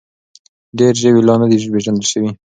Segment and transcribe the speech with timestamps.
[0.79, 2.29] ډېر ژوي لا نه دي پېژندل شوي.